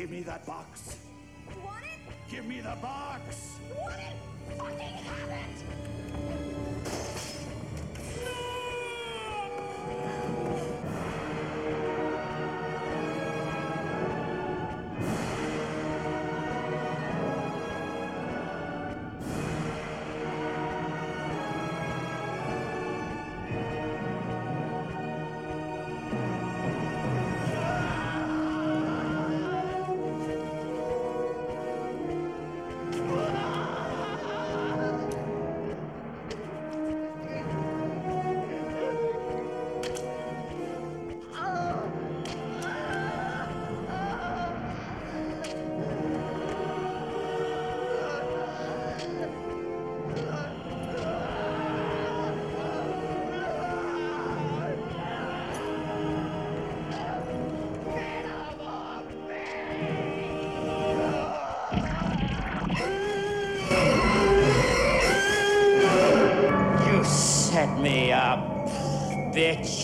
[0.00, 0.96] Give me that box.
[1.50, 2.30] You want it?
[2.30, 3.58] Give me the box.
[3.78, 4.56] Want it?
[4.56, 6.99] Fucking have it!
[69.50, 69.79] Bitch.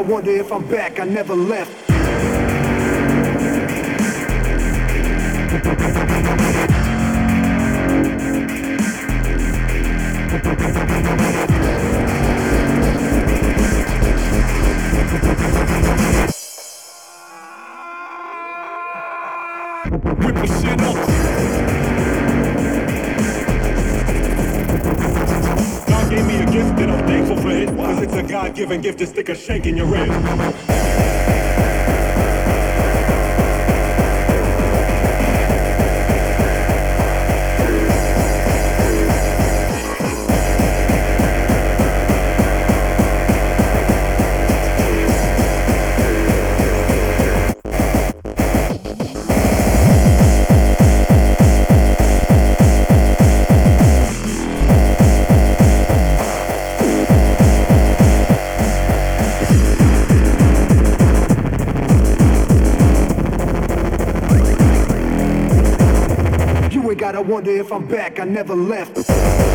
[0.00, 1.79] I wonder if I'm back, I never left.
[28.70, 30.79] And give this stick a shake in your ribs.
[67.30, 69.49] wonder if I'm back, I never left.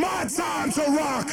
[0.00, 1.28] my time to rock.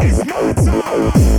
[0.00, 1.33] It's my time.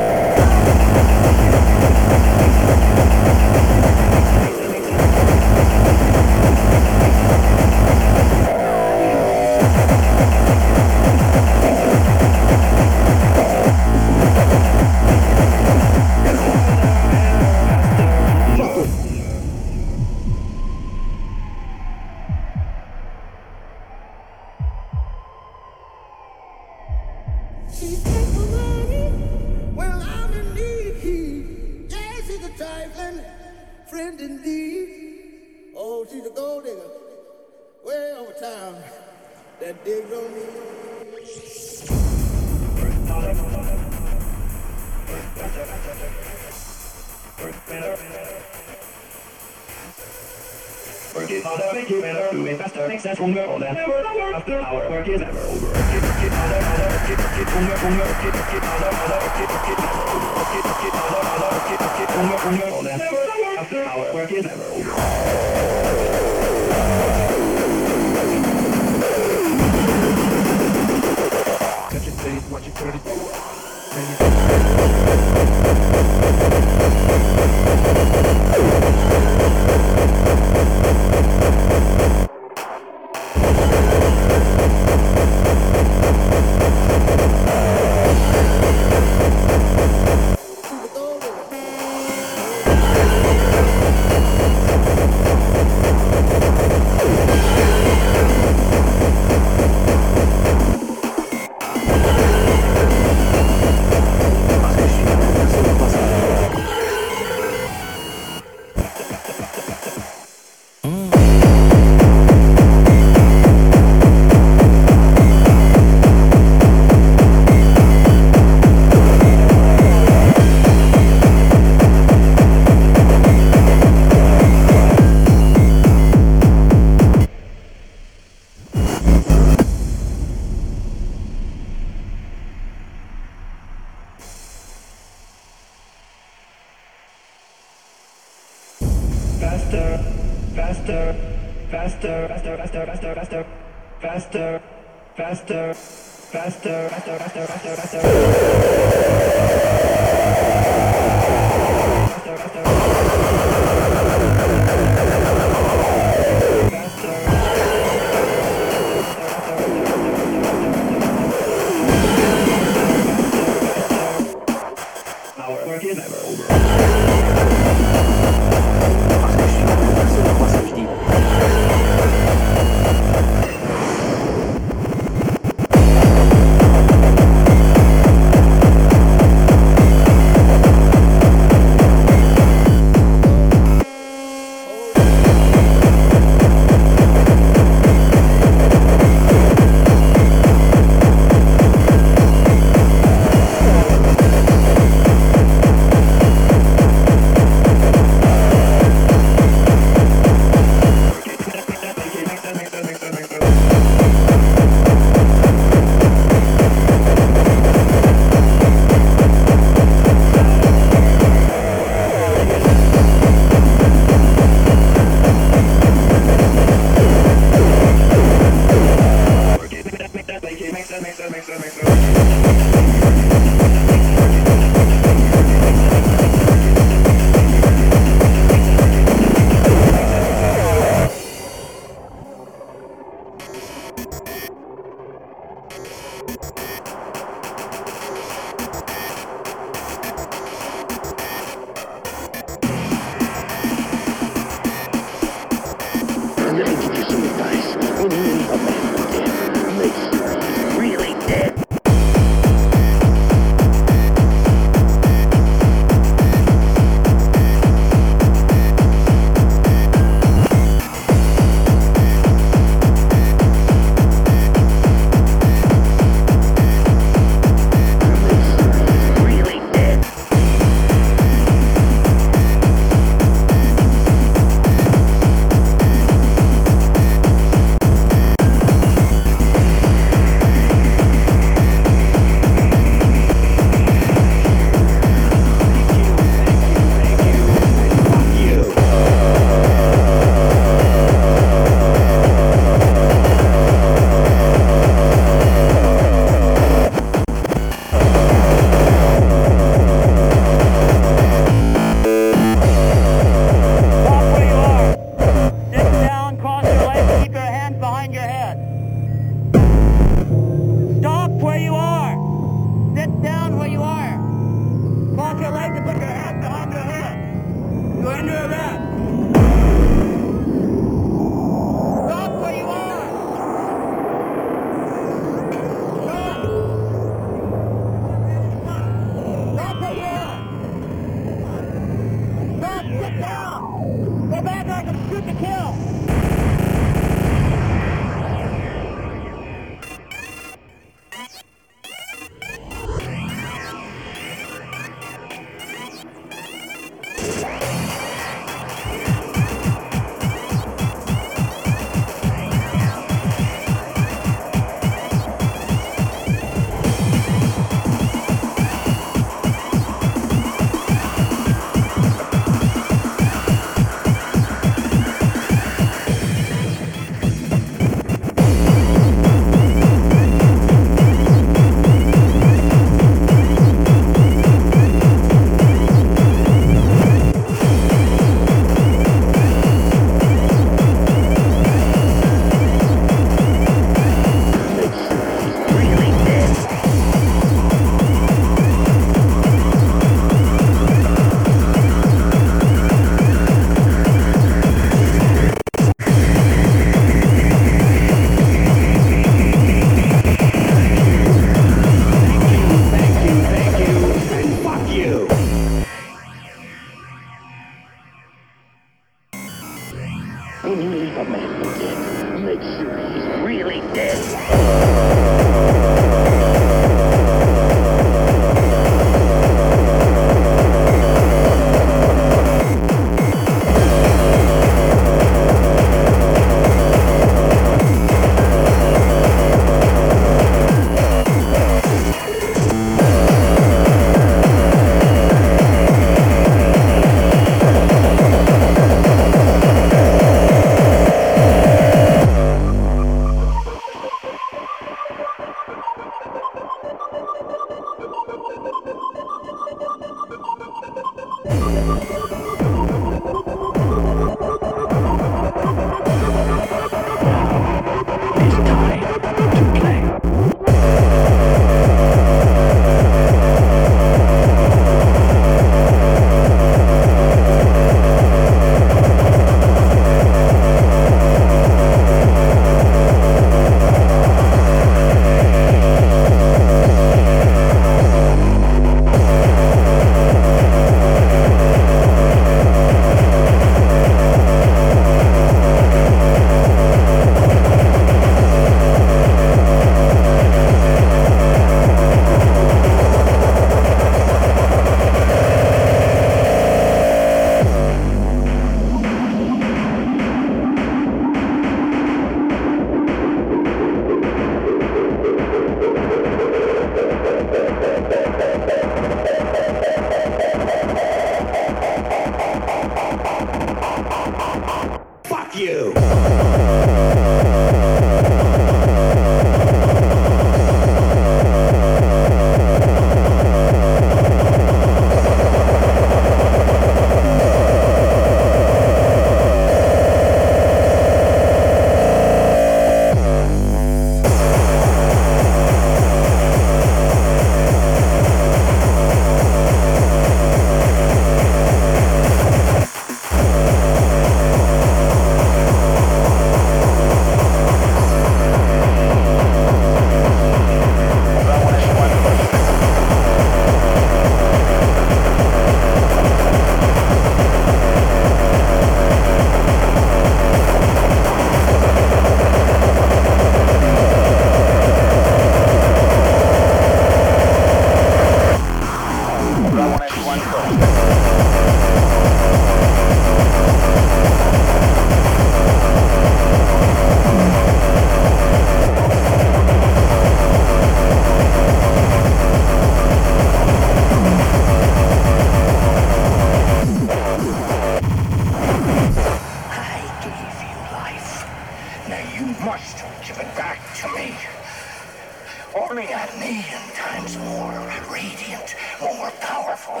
[595.74, 600.00] only a million times more radiant, more powerful.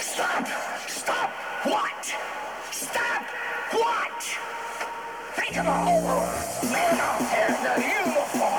[0.00, 0.46] Stop!
[0.88, 1.30] Stop!
[1.64, 2.14] What?
[2.70, 3.22] Stop!
[3.72, 4.22] What?
[5.34, 6.00] Think of all
[6.62, 8.53] the men out there in the uniform.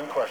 [0.00, 0.29] one question.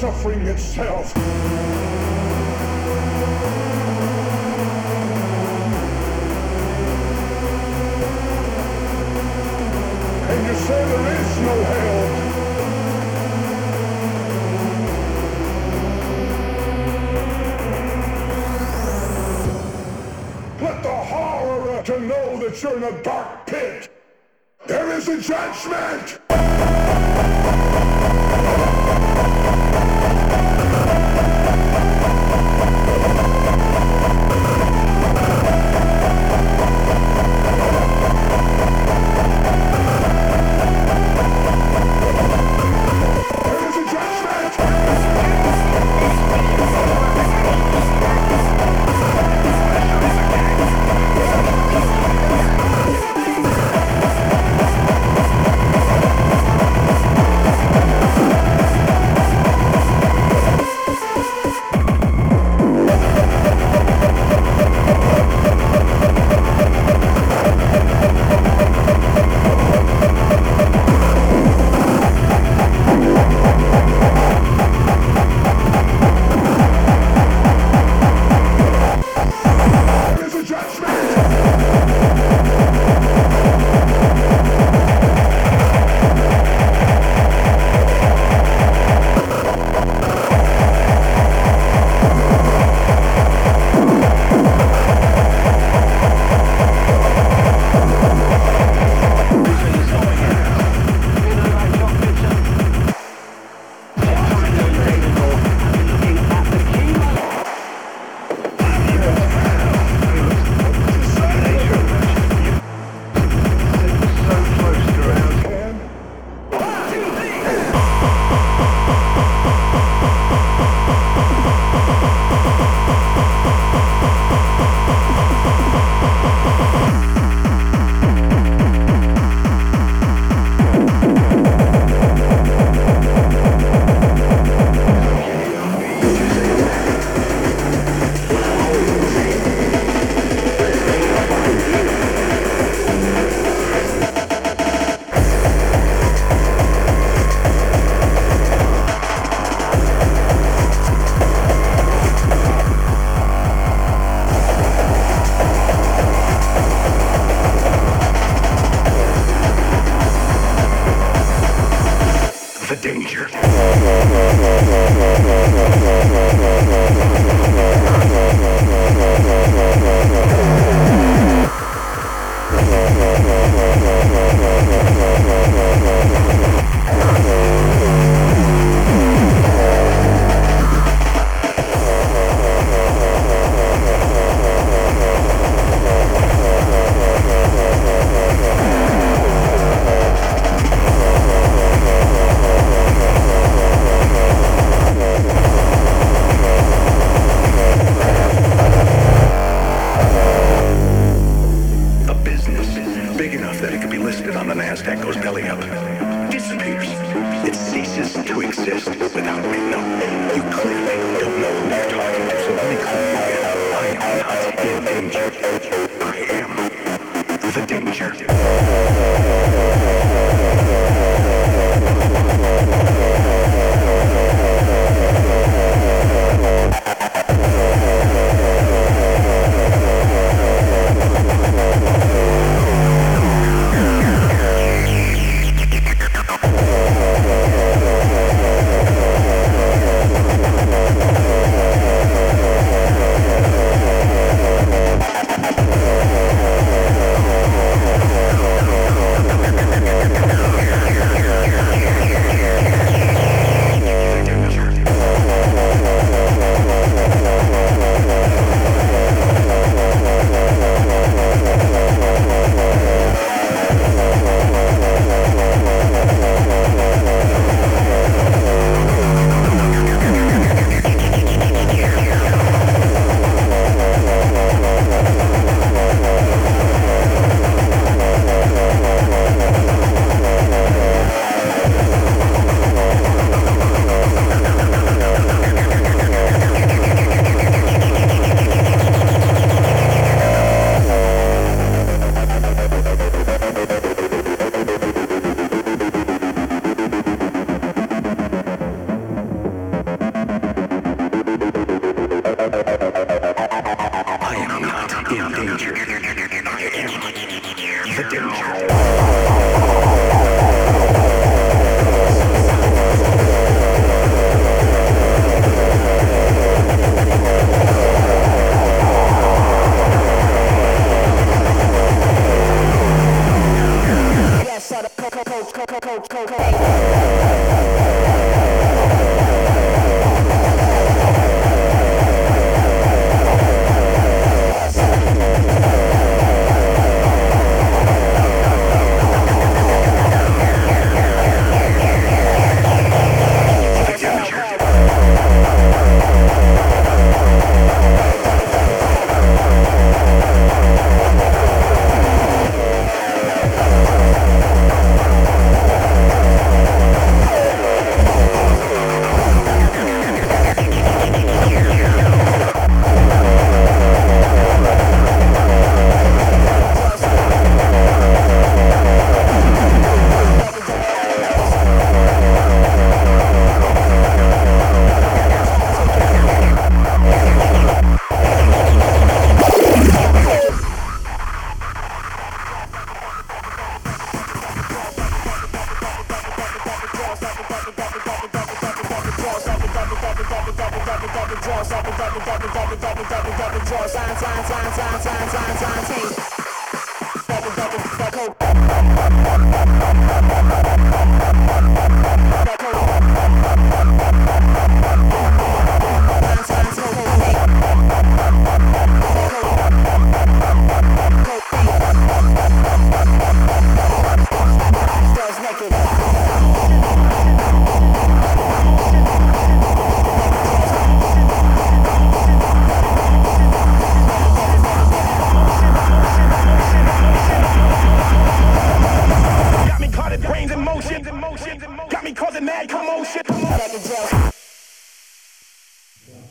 [0.00, 0.39] Suffering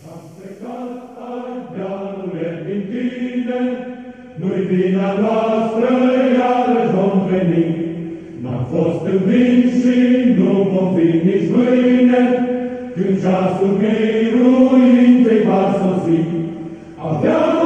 [0.01, 0.91] S-a stricat
[1.29, 3.59] ardealule din tine,
[4.39, 5.89] Nu-i vina noastră,
[6.37, 7.65] iar vom veni.
[8.41, 9.73] N-am fost învins
[10.37, 12.21] nu vom fi nici mâine,
[12.95, 16.19] Când ceasul miruintei va sosi.
[17.09, 17.58] Avea